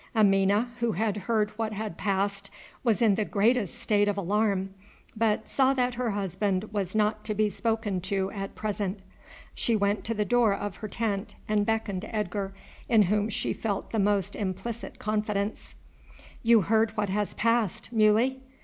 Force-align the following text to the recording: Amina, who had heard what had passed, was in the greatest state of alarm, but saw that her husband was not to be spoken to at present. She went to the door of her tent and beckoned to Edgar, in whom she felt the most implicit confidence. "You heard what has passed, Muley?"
Amina, 0.15 0.71
who 0.79 0.93
had 0.93 1.15
heard 1.15 1.51
what 1.59 1.73
had 1.73 1.95
passed, 1.95 2.49
was 2.83 3.03
in 3.03 3.13
the 3.13 3.23
greatest 3.23 3.75
state 3.77 4.07
of 4.07 4.17
alarm, 4.17 4.73
but 5.15 5.47
saw 5.47 5.75
that 5.75 5.93
her 5.93 6.09
husband 6.09 6.63
was 6.73 6.95
not 6.95 7.23
to 7.25 7.35
be 7.35 7.51
spoken 7.51 8.01
to 8.01 8.31
at 8.31 8.55
present. 8.55 9.03
She 9.53 9.75
went 9.75 10.03
to 10.05 10.15
the 10.15 10.25
door 10.25 10.55
of 10.55 10.77
her 10.77 10.87
tent 10.87 11.35
and 11.47 11.67
beckoned 11.67 12.01
to 12.01 12.15
Edgar, 12.15 12.51
in 12.89 13.03
whom 13.03 13.29
she 13.29 13.53
felt 13.53 13.91
the 13.91 13.99
most 13.99 14.35
implicit 14.35 14.97
confidence. 14.97 15.75
"You 16.41 16.61
heard 16.61 16.97
what 16.97 17.09
has 17.09 17.35
passed, 17.35 17.93
Muley?" 17.93 18.39